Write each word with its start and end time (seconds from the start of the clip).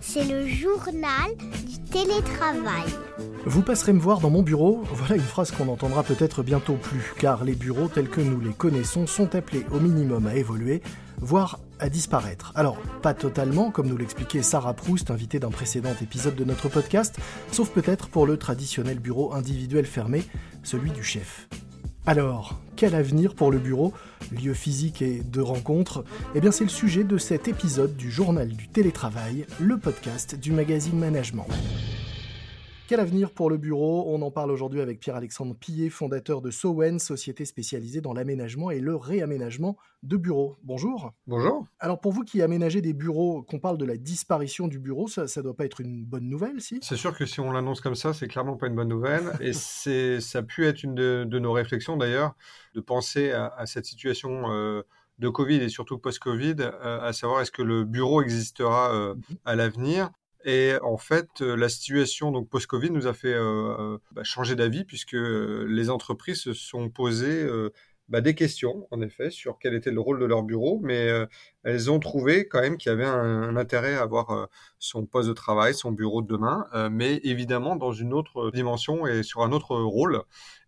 C'est 0.00 0.24
le 0.24 0.46
journal 0.46 1.34
du 1.66 1.78
télétravail. 1.90 2.84
Vous 3.46 3.62
passerez 3.62 3.92
me 3.92 4.00
voir 4.00 4.20
dans 4.20 4.30
mon 4.30 4.42
bureau, 4.42 4.82
voilà 4.92 5.16
une 5.16 5.20
phrase 5.20 5.50
qu'on 5.50 5.68
entendra 5.68 6.02
peut-être 6.02 6.42
bientôt 6.42 6.74
plus, 6.74 7.12
car 7.18 7.44
les 7.44 7.54
bureaux 7.54 7.88
tels 7.88 8.08
que 8.08 8.20
nous 8.20 8.40
les 8.40 8.52
connaissons 8.52 9.06
sont 9.06 9.34
appelés 9.34 9.66
au 9.72 9.80
minimum 9.80 10.26
à 10.26 10.34
évoluer, 10.34 10.82
voire 11.20 11.60
à 11.78 11.88
disparaître. 11.88 12.52
Alors, 12.54 12.78
pas 13.02 13.12
totalement, 13.12 13.70
comme 13.70 13.88
nous 13.88 13.96
l'expliquait 13.96 14.42
Sarah 14.42 14.72
Proust, 14.72 15.10
invitée 15.10 15.40
d'un 15.40 15.50
précédent 15.50 15.94
épisode 16.00 16.36
de 16.36 16.44
notre 16.44 16.68
podcast, 16.68 17.16
sauf 17.52 17.70
peut-être 17.70 18.08
pour 18.08 18.26
le 18.26 18.36
traditionnel 18.38 18.98
bureau 18.98 19.34
individuel 19.34 19.84
fermé, 19.84 20.24
celui 20.62 20.90
du 20.90 21.02
chef. 21.02 21.48
Alors, 22.06 22.60
quel 22.84 22.94
avenir 22.96 23.34
pour 23.34 23.50
le 23.50 23.58
bureau, 23.58 23.94
lieu 24.30 24.52
physique 24.52 25.00
et 25.00 25.22
de 25.24 25.40
rencontre 25.40 26.04
Eh 26.34 26.40
bien, 26.42 26.50
c'est 26.50 26.64
le 26.64 26.70
sujet 26.70 27.02
de 27.02 27.16
cet 27.16 27.48
épisode 27.48 27.96
du 27.96 28.10
Journal 28.10 28.46
du 28.46 28.68
télétravail, 28.68 29.46
le 29.58 29.78
podcast 29.78 30.38
du 30.38 30.52
magazine 30.52 30.98
Management. 30.98 31.46
Quel 32.86 33.00
avenir 33.00 33.30
pour 33.30 33.48
le 33.48 33.56
bureau? 33.56 34.04
On 34.08 34.20
en 34.20 34.30
parle 34.30 34.50
aujourd'hui 34.50 34.82
avec 34.82 35.00
Pierre-Alexandre 35.00 35.54
Pillet, 35.54 35.88
fondateur 35.88 36.42
de 36.42 36.50
Sowen, 36.50 36.98
société 36.98 37.46
spécialisée 37.46 38.02
dans 38.02 38.12
l'aménagement 38.12 38.70
et 38.70 38.78
le 38.78 38.94
réaménagement 38.94 39.78
de 40.02 40.18
bureaux. 40.18 40.58
Bonjour. 40.62 41.14
Bonjour. 41.26 41.66
Alors 41.80 41.98
pour 41.98 42.12
vous 42.12 42.24
qui 42.24 42.42
aménagez 42.42 42.82
des 42.82 42.92
bureaux, 42.92 43.42
qu'on 43.42 43.58
parle 43.58 43.78
de 43.78 43.86
la 43.86 43.96
disparition 43.96 44.68
du 44.68 44.78
bureau, 44.78 45.08
ça 45.08 45.22
ne 45.22 45.42
doit 45.42 45.56
pas 45.56 45.64
être 45.64 45.80
une 45.80 46.04
bonne 46.04 46.28
nouvelle, 46.28 46.60
si? 46.60 46.78
C'est 46.82 46.96
sûr 46.96 47.16
que 47.16 47.24
si 47.24 47.40
on 47.40 47.52
l'annonce 47.52 47.80
comme 47.80 47.94
ça, 47.94 48.12
c'est 48.12 48.28
clairement 48.28 48.58
pas 48.58 48.66
une 48.66 48.74
bonne 48.74 48.88
nouvelle. 48.88 49.32
et 49.40 49.52
c'est, 49.54 50.20
ça 50.20 50.40
a 50.40 50.42
pu 50.42 50.66
être 50.66 50.82
une 50.82 50.94
de, 50.94 51.38
nos 51.38 51.52
réflexions 51.52 51.96
d'ailleurs, 51.96 52.34
de 52.74 52.82
penser 52.82 53.32
à, 53.32 53.64
cette 53.64 53.86
situation. 53.86 54.52
Euh, 54.52 54.82
de 55.20 55.28
Covid 55.28 55.58
et 55.58 55.68
surtout 55.68 55.96
post-Covid, 55.98 56.56
euh, 56.58 57.00
à 57.00 57.12
savoir 57.12 57.40
est-ce 57.40 57.52
que 57.52 57.62
le 57.62 57.84
bureau 57.84 58.20
existera 58.20 58.92
euh, 58.92 59.14
mhm. 59.14 59.36
à 59.44 59.54
l'avenir 59.54 60.10
et 60.44 60.74
en 60.82 60.98
fait, 60.98 61.40
euh, 61.40 61.56
la 61.56 61.70
situation 61.70 62.44
post-Covid 62.44 62.90
nous 62.90 63.06
a 63.06 63.14
fait 63.14 63.32
euh, 63.32 63.74
euh, 63.78 63.98
bah, 64.12 64.24
changer 64.24 64.54
d'avis 64.54 64.84
puisque 64.84 65.16
les 65.16 65.90
entreprises 65.90 66.40
se 66.40 66.52
sont 66.52 66.90
posées 66.90 67.48
bah, 68.08 68.20
des 68.20 68.34
questions, 68.34 68.86
en 68.90 69.00
effet, 69.00 69.30
sur 69.30 69.58
quel 69.58 69.74
était 69.74 69.90
le 69.90 70.00
rôle 70.00 70.20
de 70.20 70.26
leur 70.26 70.42
bureau, 70.42 70.78
elles 71.64 71.90
ont 71.90 71.98
trouvé 71.98 72.46
quand 72.46 72.60
même 72.60 72.76
qu'il 72.76 72.90
y 72.90 72.92
avait 72.92 73.04
un, 73.04 73.56
intérêt 73.56 73.94
à 73.94 74.02
avoir 74.02 74.48
son 74.78 75.06
poste 75.06 75.28
de 75.28 75.34
travail, 75.34 75.74
son 75.74 75.92
bureau 75.92 76.22
de 76.22 76.26
demain, 76.26 76.66
mais 76.90 77.20
évidemment 77.24 77.76
dans 77.76 77.92
une 77.92 78.12
autre 78.12 78.50
dimension 78.52 79.06
et 79.06 79.22
sur 79.22 79.42
un 79.42 79.52
autre 79.52 79.76
rôle. 79.76 80.22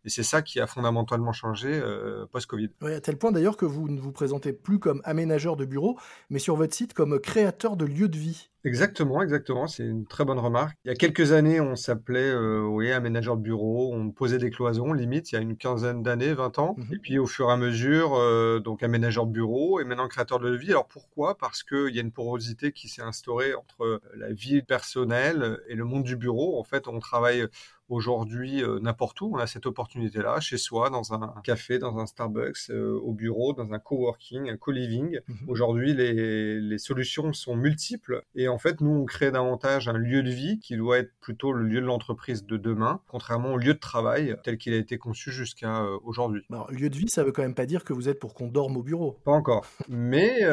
Et 0.04 0.08
c'est 0.08 0.22
ça 0.22 0.40
qui 0.40 0.60
a 0.60 0.66
fondamentalement 0.66 1.32
changé 1.32 1.82
post-Covid. 2.30 2.70
Oui, 2.80 2.92
à 2.92 3.00
tel 3.00 3.18
point 3.18 3.32
d'ailleurs 3.32 3.56
que 3.56 3.66
vous 3.66 3.88
ne 3.88 4.00
vous 4.00 4.12
présentez 4.12 4.52
plus 4.52 4.78
comme 4.78 5.02
aménageur 5.04 5.56
de 5.56 5.64
bureau, 5.64 5.98
mais 6.30 6.38
sur 6.38 6.56
votre 6.56 6.74
site 6.74 6.94
comme 6.94 7.18
créateur 7.18 7.76
de 7.76 7.84
lieux 7.84 8.08
de 8.08 8.16
vie. 8.16 8.48
Exactement, 8.66 9.22
exactement. 9.22 9.68
C'est 9.68 9.84
une 9.84 10.06
très 10.06 10.24
bonne 10.24 10.40
remarque. 10.40 10.76
Il 10.84 10.88
y 10.88 10.90
a 10.90 10.96
quelques 10.96 11.30
années, 11.30 11.60
on 11.60 11.76
s'appelait 11.76 12.28
euh, 12.28 12.62
oui, 12.62 12.90
aménageur 12.90 13.36
de 13.36 13.42
bureau, 13.42 13.94
on 13.94 14.10
posait 14.10 14.38
des 14.38 14.50
cloisons, 14.50 14.92
limite, 14.92 15.30
il 15.30 15.36
y 15.36 15.38
a 15.38 15.40
une 15.40 15.56
quinzaine 15.56 16.02
d'années, 16.02 16.34
20 16.34 16.58
ans. 16.58 16.74
Mhm. 16.76 16.94
Et 16.94 16.98
puis 16.98 17.18
au 17.18 17.26
fur 17.26 17.48
et 17.48 17.52
à 17.52 17.56
mesure, 17.56 18.16
euh, 18.16 18.58
donc 18.58 18.82
aménageur 18.82 19.26
de 19.26 19.32
bureau 19.32 19.78
et 19.78 19.84
maintenant 19.84 20.08
créateur 20.08 20.40
de 20.40 20.50
vie. 20.50 20.70
Alors 20.70 20.85
pourquoi 20.88 21.36
Parce 21.36 21.62
qu'il 21.62 21.94
y 21.94 21.98
a 21.98 22.02
une 22.02 22.12
porosité 22.12 22.72
qui 22.72 22.88
s'est 22.88 23.02
instaurée 23.02 23.54
entre 23.54 23.84
euh, 23.84 24.00
la 24.14 24.32
vie 24.32 24.62
personnelle 24.62 25.60
et 25.68 25.74
le 25.74 25.84
monde 25.84 26.04
du 26.04 26.16
bureau. 26.16 26.58
En 26.58 26.64
fait, 26.64 26.88
on 26.88 26.98
travaille 26.98 27.46
aujourd'hui 27.88 28.62
euh, 28.62 28.78
n'importe 28.80 29.20
où. 29.20 29.32
On 29.34 29.38
a 29.38 29.46
cette 29.46 29.66
opportunité-là, 29.66 30.40
chez 30.40 30.58
soi, 30.58 30.90
dans 30.90 31.12
un 31.12 31.34
café, 31.44 31.78
dans 31.78 31.98
un 31.98 32.06
Starbucks, 32.06 32.70
euh, 32.70 32.98
au 33.02 33.12
bureau, 33.12 33.52
dans 33.52 33.72
un 33.72 33.78
coworking, 33.78 34.50
un 34.50 34.56
co-living. 34.56 35.18
Mhm. 35.28 35.36
Aujourd'hui, 35.48 35.94
les, 35.94 36.60
les, 36.60 36.78
solutions 36.78 37.32
sont 37.32 37.56
multiples 37.56 38.22
et 38.34 38.48
en 38.48 38.58
fait, 38.58 38.80
nous, 38.80 38.90
on 38.90 39.04
crée 39.04 39.30
davantage 39.30 39.88
un 39.88 39.96
lieu 39.96 40.22
de 40.22 40.30
vie 40.30 40.58
qui 40.58 40.76
doit 40.76 40.98
être 40.98 41.12
plutôt 41.20 41.52
le 41.52 41.64
lieu 41.64 41.80
de 41.80 41.86
l'entreprise 41.86 42.44
de 42.44 42.56
demain, 42.56 43.00
contrairement 43.08 43.54
au 43.54 43.56
lieu 43.56 43.74
de 43.74 43.78
travail 43.78 44.36
tel 44.44 44.58
qu'il 44.58 44.72
a 44.74 44.76
été 44.76 44.98
conçu 44.98 45.32
jusqu'à 45.32 45.82
euh, 45.82 45.98
aujourd'hui. 46.04 46.42
Alors, 46.50 46.70
lieu 46.70 46.90
de 46.90 46.96
vie, 46.96 47.08
ça 47.08 47.24
veut 47.24 47.32
quand 47.32 47.42
même 47.42 47.54
pas 47.54 47.66
dire 47.66 47.84
que 47.84 47.92
vous 47.92 48.08
êtes 48.08 48.18
pour 48.18 48.34
qu'on 48.34 48.48
dorme 48.48 48.76
au 48.76 48.82
bureau. 48.82 49.18
Pas 49.24 49.32
encore. 49.32 49.64
Mais 49.88 50.46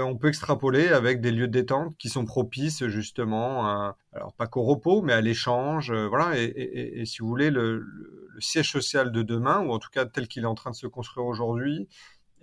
on 0.00 0.16
peut 0.16 0.28
extrapoler 0.28 0.88
avec 0.88 1.20
des 1.20 1.30
lieux 1.30 1.48
de 1.48 1.52
détente 1.52 1.96
qui 1.98 2.08
sont 2.08 2.24
propices 2.24 2.86
justement 2.86 3.66
à, 3.66 3.96
alors 4.12 4.32
pas 4.32 4.46
qu'au 4.46 4.62
repos, 4.62 5.02
mais 5.02 5.12
à 5.12 5.20
l'échange, 5.20 5.92
voilà, 5.92 6.38
et, 6.38 6.44
et, 6.44 6.73
si 7.04 7.18
vous 7.20 7.28
voulez, 7.28 7.50
le, 7.50 7.86
siège 8.40 8.72
social 8.72 9.12
de 9.12 9.22
demain, 9.22 9.60
ou 9.60 9.70
en 9.72 9.78
tout 9.78 9.90
cas 9.90 10.06
tel 10.06 10.26
qu'il 10.26 10.42
est 10.42 10.46
en 10.46 10.56
train 10.56 10.70
de 10.70 10.76
se 10.76 10.86
construire 10.86 11.26
aujourd'hui, 11.26 11.88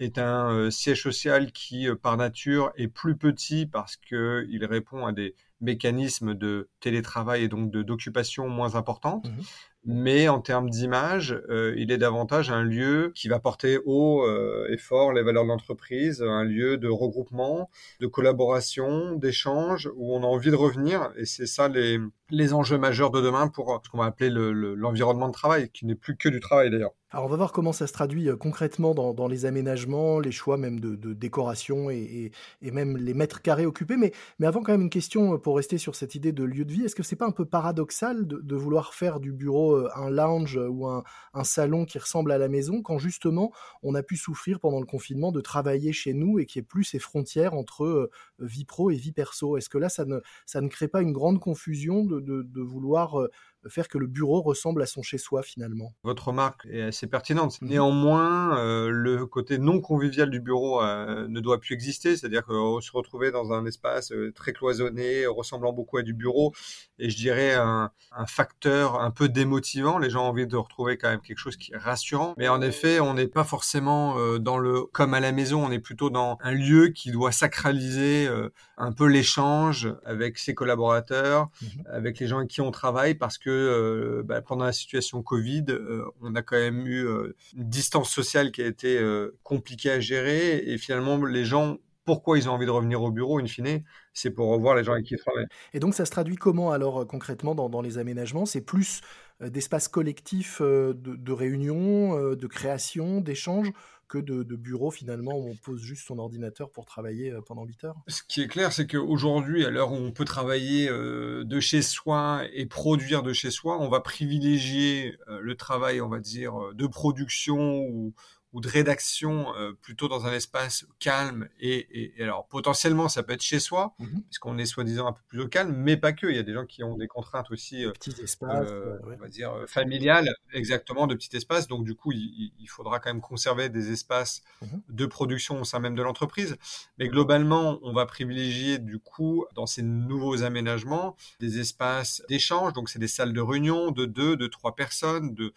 est 0.01 0.17
un 0.17 0.51
euh, 0.51 0.71
siège 0.71 1.03
social 1.03 1.51
qui, 1.51 1.87
euh, 1.87 1.95
par 1.95 2.17
nature, 2.17 2.71
est 2.75 2.87
plus 2.87 3.15
petit 3.15 3.65
parce 3.65 3.97
qu'il 3.97 4.65
répond 4.65 5.05
à 5.05 5.11
des 5.11 5.35
mécanismes 5.59 6.33
de 6.33 6.69
télétravail 6.79 7.43
et 7.43 7.47
donc 7.47 7.71
d'occupation 7.71 8.47
moins 8.49 8.75
importantes. 8.75 9.25
Mmh 9.25 9.43
mais 9.83 10.29
en 10.29 10.41
termes 10.41 10.69
d'image, 10.69 11.41
euh, 11.49 11.73
il 11.75 11.91
est 11.91 11.97
davantage 11.97 12.51
un 12.51 12.61
lieu 12.61 13.11
qui 13.15 13.27
va 13.29 13.39
porter 13.39 13.79
haut 13.83 14.23
et 14.69 14.77
fort 14.77 15.11
les 15.11 15.23
valeurs 15.23 15.41
de 15.41 15.47
l'entreprise, 15.47 16.21
un 16.21 16.43
lieu 16.43 16.77
de 16.77 16.87
regroupement, 16.87 17.67
de 17.99 18.05
collaboration, 18.05 19.15
d'échange, 19.15 19.89
où 19.95 20.15
on 20.15 20.21
a 20.21 20.27
envie 20.27 20.51
de 20.51 20.55
revenir, 20.55 21.11
et 21.17 21.25
c'est 21.25 21.47
ça 21.47 21.67
les, 21.67 21.97
les 22.31 22.53
enjeux 22.53 22.77
majeurs 22.77 23.11
de 23.11 23.21
demain 23.21 23.47
pour 23.47 23.81
ce 23.83 23.89
qu'on 23.89 23.99
va 23.99 24.05
appeler 24.05 24.29
l'environnement 24.29 25.27
de 25.27 25.33
travail, 25.33 25.69
qui 25.69 25.85
n'est 25.85 25.95
plus 25.95 26.17
que 26.17 26.29
du 26.29 26.39
travail 26.39 26.71
d'ailleurs. 26.71 26.93
Alors 27.13 27.25
on 27.25 27.27
va 27.27 27.35
voir 27.35 27.51
comment 27.51 27.73
ça 27.73 27.87
se 27.87 27.93
traduit 27.93 28.29
euh, 28.29 28.37
concrètement 28.37 28.95
dans, 28.95 29.27
les 29.27 29.45
aménagements, 29.45 30.21
les 30.21 30.31
choix 30.31 30.55
même 30.55 30.79
de, 30.79 30.95
décoration 31.13 31.89
et, 31.89 32.31
même 32.61 32.95
les 32.95 33.13
mètres 33.13 33.41
carrés 33.41 33.65
occupés. 33.65 33.97
Mais, 33.97 34.13
mais 34.39 34.47
avant 34.47 34.63
quand 34.63 34.71
même 34.71 34.83
une 34.83 34.89
question 34.89 35.37
pour 35.37 35.57
rester 35.57 35.77
sur 35.77 35.95
cette 35.95 36.15
idée 36.15 36.31
de 36.31 36.45
lieu 36.45 36.63
de 36.63 36.71
vie. 36.71 36.85
Est-ce 36.85 36.95
que 36.95 37.03
c'est 37.03 37.17
pas 37.17 37.25
un 37.25 37.31
peu 37.31 37.43
paradoxal 37.43 38.25
de 38.25 38.55
vouloir 38.55 38.93
faire 38.93 39.19
du 39.19 39.33
bureau 39.33 39.75
euh, 39.75 39.89
un 39.95 40.09
lounge 40.09 40.57
ou 40.69 40.87
un, 40.87 41.03
salon 41.43 41.83
qui 41.83 41.99
ressemble 41.99 42.31
à 42.31 42.37
la 42.37 42.47
maison 42.47 42.81
quand 42.81 42.97
justement 42.97 43.51
on 43.83 43.93
a 43.95 44.03
pu 44.03 44.15
souffrir 44.15 44.59
pendant 44.59 44.79
le 44.79 44.85
confinement 44.85 45.33
de 45.33 45.41
travailler 45.41 45.91
chez 45.91 46.13
nous 46.13 46.39
et 46.39 46.47
n'y 46.55 46.59
ait 46.59 46.61
plus 46.61 46.85
ces 46.85 46.99
frontières 46.99 47.55
entre 47.55 47.83
euh, 47.83 48.09
vie 48.39 48.63
pro 48.63 48.89
et 48.89 48.95
vie 48.95 49.11
perso? 49.11 49.57
Est-ce 49.57 49.67
que 49.67 49.77
là, 49.77 49.89
ça 49.89 50.05
ne, 50.05 50.19
ça 50.45 50.61
ne 50.61 50.69
crée 50.69 50.87
pas 50.87 51.01
une 51.01 51.11
grande 51.11 51.39
confusion 51.41 52.05
de, 52.05 52.20
de 52.21 52.61
vouloir 52.61 53.19
euh, 53.19 53.27
faire 53.69 53.87
que 53.87 53.97
le 53.97 54.07
bureau 54.07 54.41
ressemble 54.41 54.81
à 54.81 54.85
son 54.85 55.01
chez-soi 55.01 55.43
finalement. 55.43 55.93
Votre 56.03 56.29
remarque 56.29 56.65
est 56.69 56.81
assez 56.81 57.07
pertinente. 57.07 57.61
Mhm. 57.61 57.69
Néanmoins, 57.69 58.57
euh, 58.57 58.89
le 58.89 59.25
côté 59.25 59.57
non 59.57 59.81
convivial 59.81 60.29
du 60.29 60.39
bureau 60.39 60.81
euh, 60.81 61.27
ne 61.27 61.39
doit 61.39 61.59
plus 61.59 61.73
exister, 61.73 62.15
c'est-à-dire 62.17 62.45
qu'on 62.45 62.81
se 62.81 62.91
retrouver 62.91 63.31
dans 63.31 63.51
un 63.51 63.65
espace 63.65 64.11
euh, 64.11 64.31
très 64.33 64.53
cloisonné, 64.53 65.25
ressemblant 65.27 65.73
beaucoup 65.73 65.97
à 65.97 66.03
du 66.03 66.13
bureau, 66.13 66.53
et 66.99 67.09
je 67.09 67.17
dirais 67.17 67.53
un, 67.53 67.91
un, 68.11 68.25
facteur 68.25 68.99
un 68.99 69.11
peu 69.11 69.29
démotivant. 69.29 69.97
Les 69.97 70.09
gens 70.09 70.25
ont 70.25 70.29
envie 70.29 70.47
de 70.47 70.57
retrouver 70.57 70.97
quand 70.97 71.09
même 71.09 71.21
quelque 71.21 71.37
chose 71.37 71.57
qui 71.57 71.73
est 71.73 71.77
rassurant. 71.77 72.33
Mais 72.37 72.47
en 72.47 72.61
effet, 72.61 72.99
on 72.99 73.13
n'est 73.13 73.27
pas 73.27 73.43
forcément 73.43 74.37
dans 74.39 74.57
le 74.57 74.83
comme 74.91 75.13
à 75.13 75.19
la 75.19 75.31
maison, 75.31 75.65
on 75.65 75.71
est 75.71 75.79
plutôt 75.79 76.09
dans 76.09 76.37
un 76.41 76.51
lieu 76.51 76.89
qui 76.89 77.11
doit 77.11 77.31
sacraliser 77.31 78.29
un 78.77 78.91
peu 78.91 79.07
l'échange 79.07 79.93
avec 80.05 80.37
ses 80.37 80.53
collaborateurs, 80.53 81.49
mhm. 81.61 81.83
avec 81.91 82.19
les 82.19 82.27
gens 82.27 82.37
avec 82.37 82.49
qui 82.49 82.61
on 82.61 82.71
travaille, 82.71 83.15
parce 83.15 83.37
que 83.37 83.50
euh, 83.51 84.23
bah, 84.23 84.41
pendant 84.41 84.65
la 84.65 84.73
situation 84.73 85.21
Covid, 85.21 85.65
euh, 85.69 86.05
on 86.21 86.35
a 86.35 86.41
quand 86.41 86.57
même 86.57 86.85
eu 86.87 87.05
euh, 87.05 87.35
une 87.55 87.69
distance 87.69 88.09
sociale 88.09 88.51
qui 88.51 88.61
a 88.61 88.67
été 88.67 88.99
compliquée 89.43 89.91
à 89.91 89.99
gérer. 89.99 90.57
Et 90.57 90.77
finalement 90.77 91.23
les 91.25 91.45
gens 91.45 91.77
pourquoi 92.05 92.37
ils 92.37 92.49
ont 92.49 92.53
envie 92.53 92.65
de 92.65 92.71
revenir 92.71 93.01
au 93.03 93.11
bureau, 93.11 93.39
in 93.39 93.45
fine, 93.45 93.83
c'est 94.13 94.31
pour 94.31 94.49
revoir 94.49 94.75
les 94.75 94.83
gens 94.83 94.93
avec 94.93 95.05
qui 95.05 95.15
ils 95.15 95.19
travaillent. 95.19 95.47
Et 95.73 95.79
donc, 95.79 95.93
ça 95.93 96.05
se 96.05 96.11
traduit 96.11 96.35
comment 96.35 96.71
alors 96.71 97.05
concrètement 97.07 97.55
dans, 97.55 97.81
les 97.81 97.97
aménagements? 97.97 98.45
C'est 98.45 98.61
plus 98.61 99.01
d'espaces 99.39 99.87
collectifs 99.87 100.61
de, 100.61 100.93
de 100.93 101.31
réunion, 101.31 102.35
de 102.35 102.47
création, 102.47 103.21
d'échange 103.21 103.71
que 104.11 104.17
de, 104.17 104.55
bureaux 104.55 104.91
finalement 104.91 105.37
où 105.37 105.49
on 105.49 105.55
pose 105.55 105.81
juste 105.81 106.05
son 106.05 106.19
ordinateur 106.19 106.69
pour 106.69 106.85
travailler 106.85 107.31
euh, 107.31 107.41
pendant 107.41 107.63
8 107.63 107.85
heures? 107.85 107.95
Ce 108.07 108.21
qui 108.27 108.41
est 108.41 108.47
clair, 108.47 108.73
c'est 108.73 108.85
qu'aujourd'hui, 108.85 109.65
à 109.65 109.69
l'heure 109.69 109.93
où 109.93 109.95
on 109.95 110.11
peut 110.11 110.25
travailler 110.25 110.89
euh, 110.89 111.43
de 111.45 111.59
chez 111.61 111.81
soi 111.81 112.43
et 112.53 112.65
produire 112.65 113.23
de 113.23 113.31
chez 113.31 113.51
soi, 113.51 113.79
on 113.79 113.87
va 113.87 114.01
privilégier 114.01 115.17
euh, 115.29 115.39
le 115.41 115.55
travail, 115.55 116.01
on 116.01 116.09
va 116.09 116.19
dire, 116.19 116.73
de 116.73 116.87
production 116.87 117.79
ou, 117.79 118.13
ou 118.53 118.59
de 118.59 118.67
rédaction 118.67 119.55
euh, 119.55 119.73
plutôt 119.81 120.07
dans 120.07 120.25
un 120.25 120.33
espace 120.33 120.85
calme 120.99 121.47
et, 121.59 122.15
et, 122.19 122.23
alors 122.23 122.47
potentiellement 122.47 123.07
ça 123.07 123.23
peut 123.23 123.33
être 123.33 123.41
chez 123.41 123.59
soi 123.59 123.93
mmh 123.99 124.05
puisqu'on 124.31 124.57
est 124.57 124.65
soi-disant 124.65 125.07
un 125.07 125.13
peu 125.13 125.21
plus 125.27 125.41
au 125.41 125.47
calme 125.47 125.73
mais 125.75 125.97
pas 125.97 126.13
que. 126.13 126.27
Il 126.27 126.35
y 126.35 126.39
a 126.39 126.43
des 126.43 126.53
gens 126.53 126.65
qui 126.65 126.83
ont 126.83 126.95
des 126.95 127.07
contraintes 127.07 127.51
aussi 127.51 127.85
euh, 127.85 127.91
petits 127.91 128.21
espaces 128.21 128.69
euh, 128.69 128.97
on 129.03 129.15
va 129.17 129.27
dire 129.27 129.51
euh, 129.51 129.65
familiales 129.67 130.33
exactement 130.53 131.07
de 131.07 131.15
petits 131.15 131.35
espaces. 131.35 131.67
Donc 131.67 131.85
du 131.85 131.95
coup 131.95 132.11
il, 132.11 132.51
il 132.59 132.67
faudra 132.67 132.99
quand 132.99 133.09
même 133.09 133.21
conserver 133.21 133.69
des 133.69 133.91
espaces 133.91 134.43
mmh 134.61 134.65
de 134.89 135.05
production 135.05 135.61
au 135.61 135.63
sein 135.63 135.79
même 135.79 135.95
de 135.95 136.01
l'entreprise. 136.01 136.57
Mais 136.97 137.07
globalement 137.07 137.79
on 137.81 137.93
va 137.93 138.05
privilégier 138.05 138.77
du 138.77 138.99
coup 138.99 139.45
dans 139.55 139.65
ces 139.65 139.81
nouveaux 139.81 140.43
aménagements 140.43 141.15
des 141.39 141.59
espaces 141.59 142.21
d'échange. 142.27 142.73
Donc 142.73 142.89
c'est 142.89 142.99
des 142.99 143.07
salles 143.07 143.33
de 143.33 143.41
réunion 143.41 143.91
de 143.91 144.05
deux 144.05 144.35
de 144.35 144.47
trois 144.47 144.75
personnes 144.75 145.33
de 145.33 145.53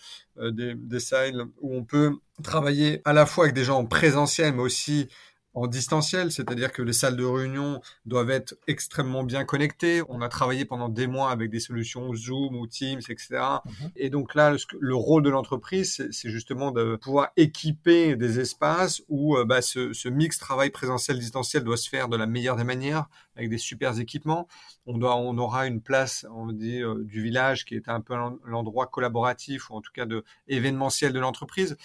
des, 0.51 0.75
des 0.75 1.01
salles 1.01 1.47
où 1.61 1.75
on 1.75 1.85
peut 1.85 2.19
travailler 2.43 3.01
à 3.05 3.13
la 3.13 3.27
fois 3.27 3.45
avec 3.45 3.55
des 3.55 3.65
gens 3.65 3.79
en 3.79 3.87
présentiel, 3.87 4.55
mais 4.55 4.63
aussi 4.63 5.09
en 5.55 5.69
distanciel, 5.69 6.33
c'est-à-dire 6.33 6.73
que 6.73 6.83
les 6.83 6.93
salles 6.93 7.17
de 7.17 7.25
réunion 7.25 7.81
doivent 8.07 8.31
être 8.31 8.57
extrêmement 8.67 9.23
bien 9.23 9.45
connectées. 9.45 10.03
On 10.09 10.21
a 10.21 10.29
travaillé 10.29 10.65
pendant 10.65 10.89
des 10.89 11.07
mois 11.07 11.31
avec 11.31 11.49
des 11.49 11.61
solutions 11.61 12.13
Zoom 12.13 12.57
ou 12.57 12.67
Teams, 12.67 13.01
etc. 13.09 13.41
Mhm. 13.65 13.91
Et 13.95 14.11
donc 14.11 14.35
là, 14.35 14.57
le, 14.81 14.95
rôle 14.97 15.23
de 15.23 15.31
l'entreprise, 15.31 16.09
c'est 16.11 16.31
justement 16.31 16.73
de 16.73 16.97
pouvoir 16.97 17.31
équiper 17.37 18.17
des 18.17 18.41
espaces 18.41 19.03
où 19.09 19.37
euh, 19.37 19.45
bah, 19.45 19.63
ce, 19.63 19.93
ce, 19.93 20.09
mix 20.09 20.39
travail 20.39 20.71
présentiel 20.71 21.21
distanciel 21.21 21.63
doit 21.63 21.77
se 21.77 21.89
faire 21.89 22.09
de 22.09 22.17
la 22.17 22.27
meilleure 22.27 22.57
des 22.57 22.65
manières, 22.65 23.07
avec 23.37 23.49
des 23.49 23.59
super 23.59 23.99
équipements. 24.01 24.49
On, 24.87 24.99
doit, 24.99 25.17
on 25.17 25.39
aura 25.39 25.69
une 25.69 25.81
place, 25.81 26.27
on 26.35 26.51
dit, 26.51 26.83
euh, 26.83 27.05
du 27.05 27.23
village 27.23 27.65
qui 27.65 27.77
est 27.77 27.89
un 27.89 28.01
peu 28.01 28.15
l'endroit 28.45 28.89
collaboratif 28.89 29.71
ou 29.71 29.75
en 29.75 29.81
tout 29.81 29.93
cas 29.93 30.05
de 30.05 30.25
événementiel 30.49 31.13
de 31.13 31.21
l'entreprise. 31.21 31.77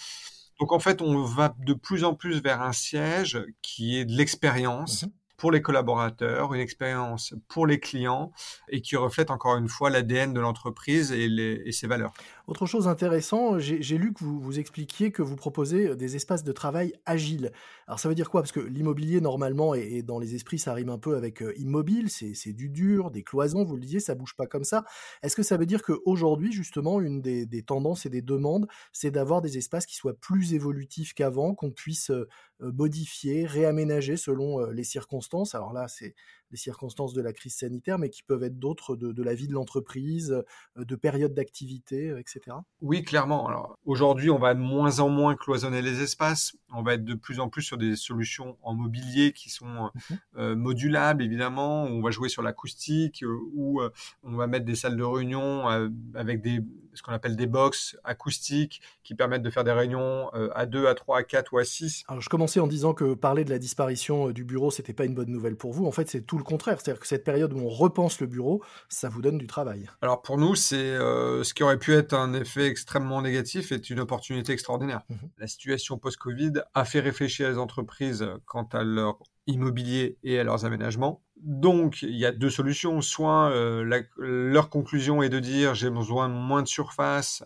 Donc 0.60 0.72
en 0.72 0.78
fait, 0.78 1.00
on 1.02 1.24
va 1.24 1.54
de 1.58 1.72
plus 1.72 2.04
en 2.04 2.14
plus 2.14 2.42
vers 2.42 2.60
un 2.62 2.72
siège 2.72 3.42
qui 3.62 3.98
est 3.98 4.04
de 4.04 4.12
l'expérience. 4.12 5.04
Mmh 5.04 5.10
pour 5.40 5.50
les 5.50 5.62
collaborateurs, 5.62 6.52
une 6.52 6.60
expérience 6.60 7.34
pour 7.48 7.66
les 7.66 7.80
clients 7.80 8.30
et 8.68 8.82
qui 8.82 8.96
reflète 8.96 9.30
encore 9.30 9.56
une 9.56 9.68
fois 9.68 9.88
l'ADN 9.88 10.34
de 10.34 10.40
l'entreprise 10.40 11.12
et, 11.12 11.24
et, 11.24 11.72
ses 11.72 11.86
valeurs. 11.86 12.12
Autre 12.46 12.66
chose 12.66 12.88
intéressante, 12.88 13.58
j'ai 13.58 13.98
lu 13.98 14.12
que 14.12 14.24
vous, 14.24 14.40
vous 14.40 14.58
expliquiez 14.58 15.12
que 15.12 15.22
vous 15.22 15.36
proposez 15.36 15.94
des 15.96 16.16
espaces 16.16 16.44
de 16.44 16.52
travail 16.52 16.92
agiles. 17.06 17.52
Alors 17.86 18.00
ça 18.00 18.08
veut 18.08 18.14
dire 18.14 18.30
quoi? 18.30 18.42
Parce 18.42 18.52
que 18.52 18.60
l'immobilier 18.60 19.20
normalement 19.20 19.74
et, 19.74 20.02
dans 20.02 20.18
les 20.18 20.34
esprits 20.34 20.58
ça 20.58 20.74
rime 20.74 20.90
un 20.90 20.98
peu 20.98 21.16
avec 21.16 21.42
euh, 21.42 21.52
immobile, 21.58 22.08
c'est 22.10 22.52
du 22.52 22.68
dur, 22.68 23.10
des 23.10 23.22
cloisons, 23.22 23.64
vous 23.64 23.76
le 23.76 23.82
disiez, 23.82 24.00
ça 24.00 24.14
bouge 24.14 24.34
pas 24.36 24.46
comme 24.46 24.64
ça. 24.64 24.84
Est-ce 25.22 25.36
que 25.36 25.42
ça 25.42 25.56
veut 25.56 25.66
dire 25.66 25.82
qu'aujourd'hui 25.82 26.52
justement 26.52 27.00
une 27.00 27.20
des, 27.20 27.46
des, 27.46 27.62
tendances 27.62 28.06
et 28.06 28.10
des 28.10 28.22
demandes, 28.22 28.66
c'est 28.92 29.10
d'avoir 29.10 29.42
des 29.42 29.58
espaces 29.58 29.86
qui 29.86 29.96
soient 29.96 30.18
plus 30.18 30.54
évolutifs 30.54 31.14
qu'avant, 31.14 31.54
qu'on 31.54 31.70
puisse 31.70 32.10
euh, 32.10 32.28
euh, 32.62 32.72
modifier, 32.72 33.46
réaménager 33.46 34.16
selon 34.16 34.66
les 34.70 34.84
circonstances? 34.84 35.54
Alors 35.54 35.72
là, 35.72 35.88
c'est 35.88 36.14
les 36.50 36.56
circonstances 36.56 37.12
de 37.12 37.22
la 37.22 37.32
crise 37.32 37.54
sanitaire, 37.54 37.98
mais 37.98 38.10
qui 38.10 38.22
peuvent 38.22 38.42
être 38.42 38.58
d'autres 38.58 38.96
de, 38.96 39.22
la 39.22 39.34
vie 39.34 39.48
de 39.48 39.52
l'entreprise, 39.52 40.42
de 40.76 40.96
périodes 40.96 41.34
d'activité, 41.34 42.14
etc. 42.18 42.56
Oui, 42.80 43.02
clairement. 43.02 43.46
Alors 43.46 43.76
aujourd'hui, 43.84 44.30
on 44.30 44.38
va 44.38 44.54
de 44.54 44.60
moins 44.60 45.00
en 45.00 45.08
moins 45.08 45.36
cloisonner 45.36 45.82
les 45.82 46.02
espaces. 46.02 46.56
On 46.72 46.82
va 46.82 46.94
être 46.94 47.04
de 47.04 47.14
plus 47.14 47.40
en 47.40 47.48
plus 47.48 47.62
sur 47.62 47.76
des 47.76 47.96
solutions 47.96 48.56
en 48.62 48.74
mobilier 48.74 49.32
qui 49.32 49.50
sont 49.50 49.90
mmh 50.36 50.54
modulables, 50.54 51.22
évidemment. 51.22 51.84
On 51.84 52.00
va 52.00 52.10
jouer 52.10 52.28
sur 52.28 52.42
l'acoustique, 52.42 53.24
ou 53.54 53.80
on 54.22 54.36
va 54.36 54.46
mettre 54.46 54.64
des 54.64 54.74
salles 54.74 54.96
de 54.96 55.02
réunion 55.02 55.66
avec 56.14 56.40
des 56.40 56.60
ce 56.94 57.02
qu'on 57.02 57.12
appelle 57.12 57.36
des 57.36 57.46
box 57.46 57.96
acoustiques 58.04 58.80
qui 59.02 59.14
permettent 59.14 59.42
de 59.42 59.50
faire 59.50 59.64
des 59.64 59.72
réunions 59.72 60.30
euh, 60.34 60.48
à 60.54 60.66
2, 60.66 60.86
à 60.86 60.94
3, 60.94 61.18
à 61.18 61.22
4 61.22 61.52
ou 61.52 61.58
à 61.58 61.64
6. 61.64 62.04
Alors 62.08 62.20
je 62.20 62.28
commençais 62.28 62.60
en 62.60 62.66
disant 62.66 62.94
que 62.94 63.14
parler 63.14 63.44
de 63.44 63.50
la 63.50 63.58
disparition 63.58 64.28
euh, 64.28 64.32
du 64.32 64.44
bureau, 64.44 64.70
c'était 64.70 64.92
pas 64.92 65.04
une 65.04 65.14
bonne 65.14 65.30
nouvelle 65.30 65.56
pour 65.56 65.72
vous. 65.72 65.86
En 65.86 65.92
fait, 65.92 66.08
c'est 66.08 66.22
tout 66.22 66.38
le 66.40 66.44
contraire. 66.44 66.80
C'est-à-dire 66.80 67.00
que 67.00 67.06
cette 67.06 67.24
période 67.24 67.52
où 67.52 67.58
on 67.58 67.68
repense 67.68 68.20
le 68.20 68.26
bureau, 68.26 68.62
ça 68.88 69.08
vous 69.08 69.22
donne 69.22 69.38
du 69.38 69.46
travail. 69.46 69.88
Alors 70.02 70.22
pour 70.22 70.38
nous, 70.38 70.54
c'est 70.54 70.76
euh, 70.76 71.44
ce 71.44 71.54
qui 71.54 71.62
aurait 71.62 71.78
pu 71.78 71.94
être 71.94 72.14
un 72.14 72.32
effet 72.34 72.66
extrêmement 72.66 73.22
négatif 73.22 73.72
est 73.72 73.90
une 73.90 74.00
opportunité 74.00 74.52
extraordinaire. 74.52 75.02
Mmh 75.08 75.14
la 75.38 75.46
situation 75.46 75.96
post-Covid 75.96 76.52
a 76.74 76.84
fait 76.84 77.00
réfléchir 77.00 77.48
les 77.48 77.56
entreprises 77.56 78.26
quant 78.44 78.68
à 78.72 78.82
leur 78.82 79.18
immobilier 79.46 80.18
et 80.22 80.38
à 80.38 80.44
leurs 80.44 80.64
aménagements. 80.66 81.22
Donc, 81.36 82.02
il 82.02 82.16
y 82.16 82.26
a 82.26 82.32
deux 82.32 82.50
solutions. 82.50 83.00
Soit 83.00 83.50
euh, 83.50 84.02
leur 84.16 84.68
conclusion 84.68 85.22
est 85.22 85.30
de 85.30 85.38
dire 85.38 85.74
j'ai 85.74 85.88
besoin 85.88 86.28
de 86.28 86.34
moins 86.34 86.62
de 86.62 86.68
surface 86.68 87.42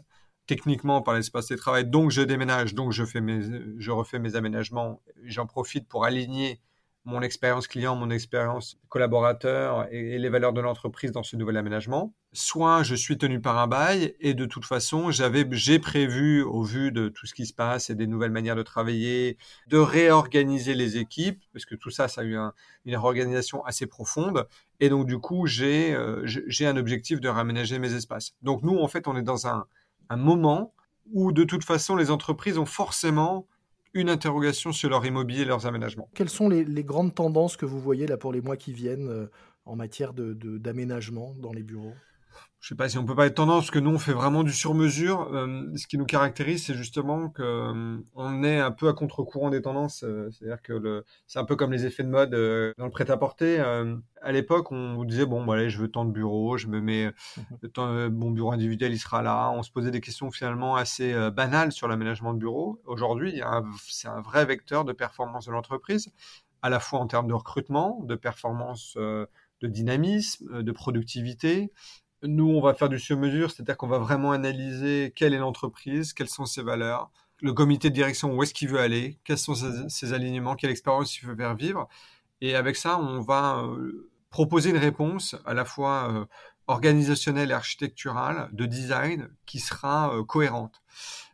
techniquement 0.46 1.02
par 1.02 1.14
l'espace 1.14 1.48
de 1.48 1.56
travail, 1.56 1.86
donc 1.86 2.10
je 2.10 2.22
déménage, 2.22 2.74
donc 2.74 2.92
je, 2.92 3.04
fais 3.04 3.20
mes, 3.20 3.40
je 3.78 3.90
refais 3.90 4.18
mes 4.18 4.36
aménagements, 4.36 5.00
j'en 5.22 5.46
profite 5.46 5.88
pour 5.88 6.04
aligner 6.04 6.60
mon 7.04 7.20
expérience 7.20 7.66
client, 7.66 7.96
mon 7.96 8.10
expérience 8.10 8.78
collaborateur 8.88 9.86
et, 9.90 10.18
les 10.18 10.28
valeurs 10.30 10.52
de 10.54 10.60
l'entreprise 10.60 11.12
dans 11.12 11.22
ce 11.22 11.36
nouvel 11.36 11.56
aménagement. 11.56 12.14
Soit 12.32 12.82
je 12.82 12.94
suis 12.94 13.18
tenu 13.18 13.40
par 13.40 13.58
un 13.58 13.66
bail 13.66 14.14
et 14.20 14.32
de 14.32 14.46
toute 14.46 14.64
façon, 14.64 15.10
j'avais, 15.10 15.46
j'ai 15.52 15.78
prévu 15.78 16.42
au 16.42 16.62
vu 16.62 16.92
de 16.92 17.08
tout 17.08 17.26
ce 17.26 17.34
qui 17.34 17.44
se 17.44 17.52
passe 17.52 17.90
et 17.90 17.94
des 17.94 18.06
nouvelles 18.06 18.30
manières 18.30 18.56
de 18.56 18.62
travailler, 18.62 19.36
de 19.68 19.78
réorganiser 19.78 20.74
les 20.74 20.96
équipes 20.96 21.42
parce 21.52 21.66
que 21.66 21.74
tout 21.74 21.90
ça, 21.90 22.08
ça 22.08 22.22
a 22.22 22.24
eu 22.24 22.36
une 22.36 22.96
réorganisation 22.96 23.64
assez 23.64 23.86
profonde. 23.86 24.48
Et 24.80 24.88
donc 24.88 25.06
du 25.06 25.18
coup, 25.18 25.46
j'ai, 25.46 25.94
euh, 25.94 26.22
j'ai 26.24 26.66
un 26.66 26.76
objectif 26.76 27.20
de 27.20 27.28
réaménager 27.28 27.78
mes 27.78 27.92
espaces. 27.92 28.34
Donc 28.42 28.62
nous, 28.62 28.78
en 28.78 28.88
fait, 28.88 29.06
on 29.08 29.16
est 29.16 29.22
dans 29.22 29.46
un 29.46 29.66
moment 30.16 30.72
où 31.12 31.32
de 31.32 31.44
toute 31.44 31.64
façon, 31.64 31.96
les 31.96 32.10
entreprises 32.10 32.56
ont 32.56 32.66
forcément 32.66 33.46
une 33.94 34.10
interrogation 34.10 34.72
sur 34.72 34.90
leur 34.90 35.06
immobilier 35.06 35.42
et 35.42 35.44
leurs 35.44 35.66
aménagements. 35.66 36.08
Quelles 36.14 36.28
sont 36.28 36.48
les, 36.48 36.64
grandes 36.84 37.14
tendances 37.14 37.56
que 37.56 37.64
vous 37.64 37.80
voyez 37.80 38.06
là 38.06 38.16
pour 38.16 38.32
les 38.32 38.40
mois 38.40 38.56
qui 38.56 38.72
viennent 38.72 39.08
euh, 39.08 39.26
en 39.64 39.76
matière 39.76 40.12
d'aménagement 40.12 41.34
dans 41.38 41.52
les 41.52 41.62
bureaux? 41.62 41.94
Je 42.64 42.70
sais 42.70 42.74
pas 42.76 42.88
si 42.88 42.96
on 42.96 43.04
peut 43.04 43.14
pas 43.14 43.26
être 43.26 43.34
tendance, 43.34 43.70
que 43.70 43.78
nous 43.78 43.90
on 43.90 43.98
fait 43.98 44.14
vraiment 44.14 44.42
du 44.42 44.50
sur-mesure. 44.50 45.28
Euh, 45.34 45.70
ce 45.76 45.86
qui 45.86 45.98
nous 45.98 46.06
caractérise, 46.06 46.64
c'est 46.64 46.72
justement 46.72 47.28
que 47.28 47.42
euh, 47.42 47.98
on 48.14 48.42
est 48.42 48.58
un 48.58 48.70
peu 48.70 48.88
à 48.88 48.94
contre-courant 48.94 49.50
des 49.50 49.60
tendances. 49.60 50.02
Euh, 50.02 50.30
C'est-à-dire 50.30 50.62
que 50.62 50.72
le, 50.72 51.04
c'est 51.26 51.38
un 51.38 51.44
peu 51.44 51.56
comme 51.56 51.72
les 51.72 51.84
effets 51.84 52.04
de 52.04 52.08
mode 52.08 52.30
dans 52.30 52.86
le 52.86 52.90
prêt-à-porter. 52.90 53.58
à 53.58 54.32
l'époque, 54.32 54.72
on 54.72 54.94
vous 54.94 55.04
disait 55.04 55.26
bon, 55.26 55.44
bah, 55.44 55.56
allez, 55.56 55.68
je 55.68 55.78
veux 55.78 55.90
tant 55.90 56.06
de 56.06 56.10
bureaux, 56.10 56.56
je 56.56 56.68
me 56.68 56.80
mets 56.80 57.12
mhm. 57.36 58.08
mon 58.08 58.30
bureau 58.30 58.52
individuel, 58.52 58.94
il 58.94 58.98
sera 58.98 59.20
là. 59.20 59.50
On 59.50 59.62
se 59.62 59.70
posait 59.70 59.90
des 59.90 60.00
questions 60.00 60.30
finalement 60.30 60.74
assez 60.74 61.12
banales 61.32 61.70
sur 61.70 61.86
l'aménagement 61.86 62.32
de 62.32 62.38
bureaux. 62.38 62.80
Aujourd'hui, 62.86 63.42
c'est 63.86 64.08
un 64.08 64.22
vrai 64.22 64.46
vecteur 64.46 64.86
de 64.86 64.94
performance 64.94 65.44
de 65.44 65.52
l'entreprise, 65.52 66.08
à 66.62 66.70
la 66.70 66.80
fois 66.80 67.00
en 67.00 67.08
termes 67.08 67.26
de 67.28 67.34
recrutement, 67.34 68.00
de 68.04 68.14
performance 68.14 68.96
de 68.96 69.68
dynamisme, 69.68 70.62
de 70.62 70.72
productivité, 70.72 71.70
nous, 72.26 72.48
on 72.48 72.60
va 72.60 72.74
faire 72.74 72.88
du 72.88 72.98
sur-mesure, 72.98 73.50
c'est-à-dire 73.50 73.76
qu'on 73.76 73.88
va 73.88 73.98
vraiment 73.98 74.32
analyser 74.32 75.12
quelle 75.14 75.34
est 75.34 75.38
l'entreprise, 75.38 76.12
quelles 76.12 76.28
sont 76.28 76.46
ses 76.46 76.62
valeurs, 76.62 77.10
le 77.40 77.52
comité 77.52 77.90
de 77.90 77.94
direction, 77.94 78.34
où 78.34 78.42
est-ce 78.42 78.54
qu'il 78.54 78.68
veut 78.68 78.80
aller, 78.80 79.18
quels 79.24 79.38
sont 79.38 79.54
ses, 79.54 80.12
alignements, 80.12 80.54
quelle 80.54 80.70
expérience 80.70 81.20
il 81.20 81.26
veut 81.26 81.36
faire 81.36 81.54
vivre. 81.54 81.88
Et 82.40 82.54
avec 82.54 82.76
ça, 82.76 82.98
on 82.98 83.20
va 83.20 83.58
euh, 83.58 84.08
proposer 84.30 84.70
une 84.70 84.78
réponse 84.78 85.36
à 85.44 85.54
la 85.54 85.64
fois 85.64 86.10
euh, 86.10 86.24
organisationnelle 86.66 87.50
et 87.50 87.54
architecturale, 87.54 88.48
de 88.52 88.66
design, 88.66 89.28
qui 89.46 89.60
sera 89.60 90.14
euh, 90.14 90.24
cohérente. 90.24 90.82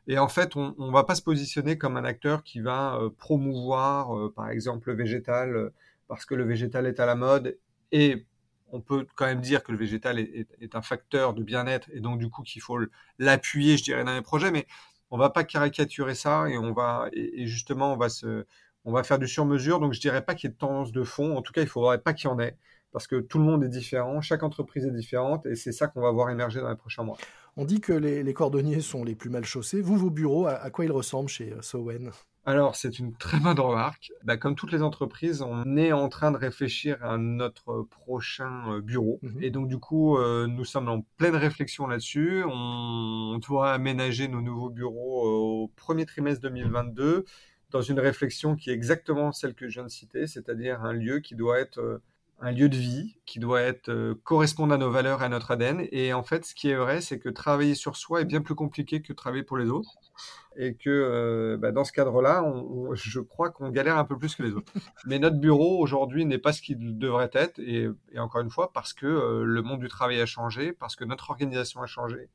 Et 0.08 0.18
en 0.18 0.28
fait, 0.28 0.56
on 0.56 0.74
ne 0.78 0.92
va 0.92 1.04
pas 1.04 1.14
se 1.14 1.22
positionner 1.22 1.78
comme 1.78 1.96
un 1.96 2.04
acteur 2.04 2.42
qui 2.42 2.60
va 2.60 2.98
promouvoir, 3.18 4.32
par 4.32 4.50
exemple, 4.50 4.90
le 4.90 4.96
végétal, 4.96 5.70
parce 6.08 6.24
que 6.24 6.34
le 6.34 6.44
végétal 6.44 6.86
est 6.86 6.98
à 6.98 7.06
la 7.06 7.14
mode, 7.14 7.56
et 7.92 8.26
on 8.72 8.80
peut 8.80 9.06
quand 9.16 9.26
même 9.26 9.40
dire 9.40 9.62
que 9.62 9.72
le 9.72 9.78
végétal 9.78 10.18
est, 10.18 10.74
un 10.74 10.82
facteur 10.82 11.34
de 11.34 11.42
bien-être 11.42 11.88
et 11.92 12.00
donc 12.00 12.18
du 12.18 12.28
coup 12.28 12.42
qu'il 12.42 12.62
faut 12.62 12.78
l'appuyer, 13.18 13.76
je 13.76 13.84
dirais, 13.84 14.04
dans 14.04 14.14
les 14.14 14.22
projets, 14.22 14.50
mais 14.50 14.66
on 15.10 15.18
va 15.18 15.30
pas 15.30 15.44
caricaturer 15.44 16.14
ça 16.14 16.48
et 16.48 16.56
on 16.56 16.72
va 16.72 17.08
et, 17.12 17.46
justement 17.46 17.92
on 17.92 17.96
va 17.96 18.08
se 18.08 18.44
faire 19.04 19.18
du 19.18 19.28
sur-mesure. 19.28 19.80
Donc 19.80 19.92
je 19.92 20.00
dirais 20.00 20.24
pas 20.24 20.34
qu'il 20.34 20.48
y 20.48 20.50
ait 20.50 20.54
de 20.54 20.58
tendance 20.58 20.92
de 20.92 21.02
fond. 21.02 21.36
En 21.36 21.42
tout 21.42 21.52
cas, 21.52 21.62
il 21.62 21.68
faudrait 21.68 22.00
pas 22.00 22.12
qu'il 22.12 22.30
y 22.30 22.32
en 22.32 22.38
ait 22.38 22.56
parce 22.92 23.06
que 23.06 23.16
tout 23.16 23.38
le 23.38 23.44
monde 23.44 23.62
est 23.64 23.68
différent, 23.68 24.20
chaque 24.20 24.42
entreprise 24.42 24.84
est 24.84 24.90
différente 24.90 25.46
et 25.46 25.54
c'est 25.54 25.72
ça 25.72 25.86
qu'on 25.86 26.00
va 26.00 26.10
voir 26.10 26.30
émerger 26.30 26.60
dans 26.60 26.70
les 26.70 26.76
prochains 26.76 27.04
mois. 27.04 27.16
On 27.56 27.64
dit 27.64 27.80
que 27.80 27.92
les, 27.92 28.32
cordonniers 28.34 28.80
sont 28.80 29.04
les 29.04 29.14
plus 29.14 29.30
mal 29.30 29.44
chaussés. 29.44 29.80
Vous, 29.80 29.96
vos 29.96 30.10
bureaux, 30.10 30.46
à, 30.46 30.70
quoi 30.70 30.84
ils 30.84 30.92
ressemblent 30.92 31.28
chez 31.28 31.52
euh, 31.52 31.62
Sowen? 31.62 32.10
Alors, 32.46 32.74
c'est 32.74 32.98
une 32.98 33.14
très 33.14 33.38
bonne 33.38 33.60
remarque. 33.60 34.12
Bah, 34.24 34.36
comme 34.38 34.54
toutes 34.54 34.72
les 34.72 34.82
entreprises, 34.82 35.42
on 35.42 35.76
est 35.76 35.92
en 35.92 36.08
train 36.08 36.32
de 36.32 36.38
réfléchir 36.38 37.04
à 37.04 37.18
notre 37.18 37.82
prochain 37.82 38.72
euh, 38.72 38.80
bureau. 38.80 39.18
Mhm. 39.22 39.42
Et 39.42 39.50
donc, 39.50 39.68
du 39.68 39.78
coup, 39.78 40.16
euh, 40.16 40.46
nous 40.46 40.64
sommes 40.64 40.88
en 40.88 41.02
pleine 41.18 41.36
réflexion 41.36 41.86
là-dessus. 41.86 42.42
On, 42.46 43.38
doit 43.46 43.72
aménager 43.72 44.28
nos 44.28 44.40
nouveaux 44.40 44.70
bureaux 44.70 45.62
au 45.64 45.68
premier 45.68 46.04
trimestre 46.04 46.42
2022 46.42 47.24
dans 47.70 47.82
une 47.82 47.98
réflexion 48.00 48.56
qui 48.56 48.70
est 48.70 48.74
exactement 48.74 49.32
celle 49.32 49.54
que 49.54 49.68
je 49.68 49.74
viens 49.74 49.84
de 49.84 49.88
citer, 49.88 50.26
c'est-à-dire 50.26 50.82
un 50.82 50.92
lieu 50.92 51.20
qui 51.20 51.36
doit 51.36 51.58
être 51.58 52.00
un 52.40 52.52
lieu 52.52 52.68
de 52.68 52.76
vie 52.76 53.16
qui 53.26 53.38
doit 53.38 53.60
être 53.60 53.90
euh, 53.90 54.14
correspondre 54.24 54.72
à 54.72 54.78
nos 54.78 54.90
valeurs 54.90 55.22
à 55.22 55.28
notre 55.28 55.50
ADN. 55.50 55.86
Et 55.92 56.12
en 56.12 56.22
fait, 56.22 56.44
ce 56.44 56.54
qui 56.54 56.70
est 56.70 56.76
vrai, 56.76 57.00
c'est 57.00 57.18
que 57.18 57.28
travailler 57.28 57.74
sur 57.74 57.96
soi 57.96 58.22
est 58.22 58.24
bien 58.24 58.40
plus 58.40 58.54
compliqué 58.54 59.02
que 59.02 59.12
travailler 59.12 59.42
pour 59.42 59.58
les 59.58 59.68
autres. 59.68 59.90
Et 60.56 60.74
que 60.74 60.90
euh, 60.90 61.56
bah, 61.58 61.70
dans 61.70 61.84
ce 61.84 61.92
cadre-là, 61.92 62.44
je 62.94 63.20
crois 63.20 63.50
qu'on 63.50 63.70
galère 63.70 63.98
un 63.98 64.04
peu 64.04 64.18
plus 64.18 64.34
que 64.34 64.42
les 64.42 64.52
autres. 64.52 64.72
Mais 65.06 65.18
notre 65.18 65.36
bureau 65.36 65.80
aujourd'hui 65.80 66.24
n'est 66.24 66.38
pas 66.38 66.52
ce 66.52 66.62
qu'il 66.62 66.98
devrait 66.98 67.30
être. 67.34 67.58
Et, 67.58 67.88
encore 68.16 68.40
une 68.40 68.50
fois, 68.50 68.72
parce 68.72 68.92
que 68.92 69.06
euh, 69.06 69.44
le 69.44 69.62
monde 69.62 69.80
du 69.80 69.88
travail 69.88 70.20
a 70.20 70.26
changé, 70.26 70.72
parce 70.72 70.96
que 70.96 71.04
notre 71.04 71.30
organisation 71.30 71.82
a 71.82 71.86
changé, 71.86 72.28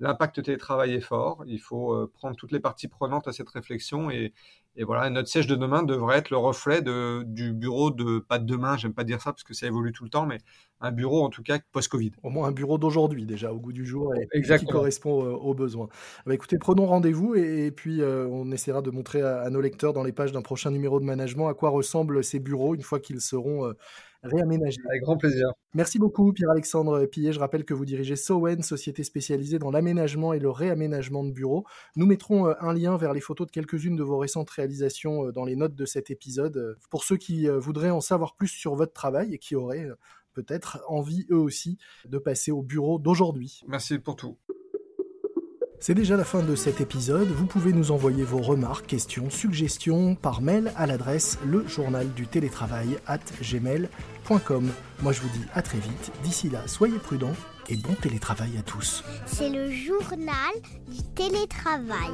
l'impact 0.00 0.42
télétravail 0.42 0.94
est 0.94 1.00
fort. 1.00 1.44
Il 1.46 1.60
faut 1.60 1.92
euh, 1.92 2.10
prendre 2.12 2.36
toutes 2.36 2.52
les 2.52 2.60
parties 2.60 2.88
prenantes 2.88 3.28
à 3.28 3.32
cette 3.32 3.48
réflexion 3.48 4.10
et, 4.10 4.32
et 4.78 4.84
voilà, 4.84 5.10
notre 5.10 5.28
siège 5.28 5.48
de 5.48 5.56
demain 5.56 5.82
devrait 5.82 6.18
être 6.18 6.30
le 6.30 6.36
reflet 6.36 6.82
de, 6.82 7.24
du 7.26 7.52
bureau 7.52 7.90
de, 7.90 8.20
pas 8.20 8.38
de 8.38 8.44
demain, 8.44 8.76
j'aime 8.76 8.94
pas 8.94 9.02
dire 9.02 9.20
ça 9.20 9.32
parce 9.32 9.42
que 9.42 9.52
ça 9.52 9.66
évolue 9.66 9.90
tout 9.90 10.04
le 10.04 10.10
temps, 10.10 10.24
mais 10.24 10.38
un 10.80 10.92
bureau 10.92 11.24
en 11.24 11.30
tout 11.30 11.42
cas 11.42 11.58
post-Covid. 11.72 12.12
Au 12.22 12.30
moins 12.30 12.46
un 12.46 12.52
bureau 12.52 12.78
d'aujourd'hui 12.78 13.26
déjà, 13.26 13.52
au 13.52 13.58
goût 13.58 13.72
du 13.72 13.84
jour 13.84 14.14
et 14.14 14.40
qui 14.40 14.66
correspond 14.66 15.24
euh, 15.24 15.30
aux 15.30 15.52
besoins. 15.52 15.88
Bah, 16.26 16.34
écoutez, 16.34 16.58
prenons 16.58 16.86
rendez-vous 16.86 17.34
et, 17.34 17.72
puis 17.72 18.00
euh, 18.02 18.28
on 18.28 18.52
essaiera 18.52 18.80
de 18.80 18.90
montrer 18.92 19.20
à, 19.20 19.50
nos 19.50 19.60
lecteurs 19.60 19.92
dans 19.92 20.04
les 20.04 20.12
pages 20.12 20.30
d'un 20.30 20.42
prochain 20.42 20.70
numéro 20.70 21.00
de 21.00 21.04
management 21.04 21.48
à 21.48 21.54
quoi 21.54 21.70
ressemblent 21.70 22.22
ces 22.22 22.38
bureaux 22.38 22.76
une 22.76 22.82
fois 22.82 23.00
qu'ils 23.00 23.20
seront 23.20 23.66
euh, 23.66 23.72
réaménagés. 24.22 24.80
Avec 24.88 25.02
grand 25.02 25.16
plaisir. 25.16 25.52
Merci 25.74 25.98
beaucoup 25.98 26.32
Pierre-Alexandre 26.32 27.06
Pillet. 27.06 27.32
Je 27.32 27.40
rappelle 27.40 27.64
que 27.64 27.74
vous 27.74 27.84
dirigez 27.84 28.16
Sowen, 28.16 28.62
société 28.62 29.04
spécialisée 29.04 29.58
dans 29.58 29.70
l'aménagement 29.70 30.32
et 30.32 30.38
le 30.38 30.50
réaménagement 30.50 31.24
de 31.24 31.30
bureaux. 31.30 31.64
Nous 31.96 32.06
mettrons 32.06 32.46
un 32.46 32.72
lien 32.74 32.96
vers 32.96 33.12
les 33.12 33.20
photos 33.20 33.46
de 33.46 33.52
quelques-unes 33.52 33.96
de 33.96 34.02
vos 34.02 34.18
récentes 34.18 34.50
réalisations 34.50 35.30
dans 35.30 35.44
les 35.44 35.56
notes 35.56 35.74
de 35.74 35.86
cet 35.86 36.10
épisode 36.10 36.76
pour 36.90 37.04
ceux 37.04 37.16
qui 37.16 37.48
voudraient 37.48 37.90
en 37.90 38.00
savoir 38.00 38.34
plus 38.36 38.48
sur 38.48 38.74
votre 38.74 38.92
travail 38.92 39.34
et 39.34 39.38
qui 39.38 39.54
auraient 39.54 39.88
peut-être 40.34 40.84
envie 40.86 41.26
eux 41.30 41.38
aussi 41.38 41.78
de 42.04 42.18
passer 42.18 42.52
au 42.52 42.62
bureau 42.62 42.98
d'aujourd'hui. 42.98 43.60
Merci 43.66 43.98
pour 43.98 44.16
tout. 44.16 44.38
C'est 45.80 45.94
déjà 45.94 46.16
la 46.16 46.24
fin 46.24 46.42
de 46.42 46.56
cet 46.56 46.80
épisode. 46.80 47.28
Vous 47.28 47.46
pouvez 47.46 47.72
nous 47.72 47.92
envoyer 47.92 48.24
vos 48.24 48.42
remarques, 48.42 48.86
questions, 48.86 49.30
suggestions 49.30 50.16
par 50.16 50.42
mail 50.42 50.72
à 50.76 50.86
l'adresse 50.86 51.38
le. 51.44 51.64
Moi 55.02 55.12
je 55.12 55.20
vous 55.20 55.28
dis 55.28 55.44
à 55.54 55.62
très 55.62 55.78
vite. 55.78 56.12
D'ici 56.24 56.50
là, 56.50 56.62
soyez 56.66 56.98
prudents 56.98 57.34
et 57.68 57.76
bon 57.76 57.94
télétravail 57.94 58.58
à 58.58 58.62
tous. 58.62 59.04
C'est 59.26 59.50
le 59.50 59.70
journal 59.70 60.52
du 60.88 61.02
télétravail. 61.14 62.12